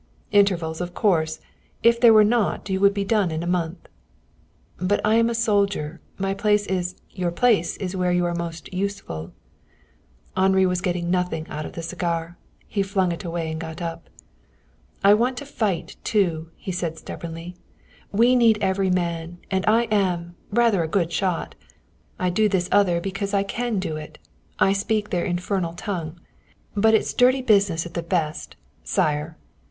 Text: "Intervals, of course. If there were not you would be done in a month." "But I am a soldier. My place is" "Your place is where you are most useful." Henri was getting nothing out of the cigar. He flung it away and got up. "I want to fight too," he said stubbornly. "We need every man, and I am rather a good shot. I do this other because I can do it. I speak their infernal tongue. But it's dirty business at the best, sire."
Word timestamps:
"Intervals, 0.31 0.81
of 0.81 0.95
course. 0.95 1.39
If 1.83 2.01
there 2.01 2.11
were 2.11 2.23
not 2.23 2.67
you 2.71 2.79
would 2.79 2.91
be 2.95 3.05
done 3.05 3.29
in 3.29 3.43
a 3.43 3.45
month." 3.45 3.87
"But 4.79 4.99
I 5.05 5.13
am 5.17 5.29
a 5.29 5.35
soldier. 5.35 6.01
My 6.17 6.33
place 6.33 6.65
is" 6.65 6.95
"Your 7.11 7.29
place 7.29 7.77
is 7.77 7.95
where 7.95 8.11
you 8.11 8.25
are 8.25 8.33
most 8.33 8.73
useful." 8.73 9.31
Henri 10.35 10.65
was 10.65 10.81
getting 10.81 11.11
nothing 11.11 11.47
out 11.49 11.67
of 11.67 11.73
the 11.73 11.83
cigar. 11.83 12.35
He 12.67 12.81
flung 12.81 13.11
it 13.11 13.23
away 13.23 13.51
and 13.51 13.61
got 13.61 13.79
up. 13.79 14.09
"I 15.03 15.13
want 15.13 15.37
to 15.37 15.45
fight 15.45 15.97
too," 16.03 16.49
he 16.55 16.71
said 16.71 16.97
stubbornly. 16.97 17.55
"We 18.11 18.35
need 18.35 18.57
every 18.59 18.89
man, 18.89 19.37
and 19.51 19.63
I 19.67 19.83
am 19.91 20.35
rather 20.49 20.81
a 20.81 20.87
good 20.87 21.11
shot. 21.11 21.53
I 22.17 22.31
do 22.31 22.49
this 22.49 22.67
other 22.71 22.99
because 22.99 23.35
I 23.35 23.43
can 23.43 23.77
do 23.77 23.97
it. 23.97 24.17
I 24.57 24.73
speak 24.73 25.11
their 25.11 25.25
infernal 25.25 25.73
tongue. 25.73 26.19
But 26.75 26.95
it's 26.95 27.13
dirty 27.13 27.43
business 27.43 27.85
at 27.85 27.93
the 27.93 28.01
best, 28.01 28.55
sire." 28.83 29.37